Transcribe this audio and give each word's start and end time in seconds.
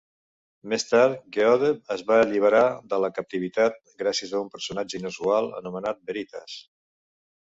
Més 0.71 0.85
tard, 0.91 1.17
Geode 1.35 1.67
es 1.95 2.03
va 2.07 2.15
alliberar 2.21 2.63
de 2.93 2.99
la 3.03 3.11
captivitat, 3.17 3.77
gràcies 3.99 4.31
a 4.31 4.41
un 4.47 4.49
personatge 4.57 4.97
inusual 5.01 5.51
anomenat 5.59 6.01
Veritas. 6.11 6.57